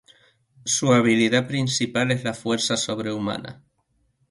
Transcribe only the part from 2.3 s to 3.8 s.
fuerza sobrehumana.